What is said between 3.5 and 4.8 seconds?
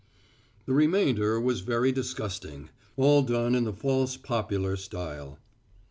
in the false popular